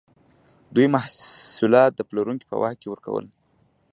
دوی 0.75 0.87
محصولات 0.95 1.91
د 1.95 2.01
پلورونکو 2.09 2.49
په 2.51 2.55
واک 2.61 2.77
کې 2.81 2.87
ورکول. 2.89 3.25